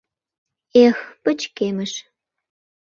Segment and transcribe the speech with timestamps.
[0.83, 1.93] Эх, пычкемыш.